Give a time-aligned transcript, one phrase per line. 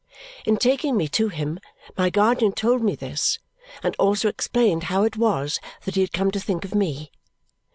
[0.47, 1.59] In taking me to him
[1.95, 3.37] my guardian told me this,
[3.83, 7.11] and also explained how it was that he had come to think of me.